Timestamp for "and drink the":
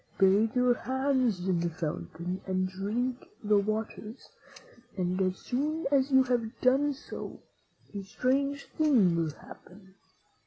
2.47-3.59